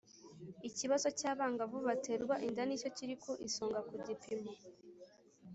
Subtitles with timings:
[0.69, 4.51] Icyibazo cy abangavu baterwa inda nicyo kiri ku isonga ku gipimo